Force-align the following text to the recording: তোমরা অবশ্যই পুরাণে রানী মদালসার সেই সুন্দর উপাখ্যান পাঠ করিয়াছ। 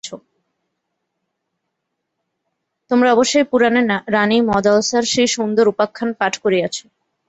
তোমরা 2.91 3.09
অবশ্যই 3.11 3.45
পুরাণে 3.51 3.81
রানী 4.07 4.37
মদালসার 4.49 5.03
সেই 5.03 5.29
সুন্দর 5.35 5.65
উপাখ্যান 5.67 6.09
পাঠ 6.19 6.33
করিয়াছ। 6.37 6.75